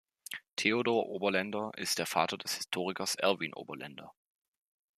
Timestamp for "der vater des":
1.99-2.55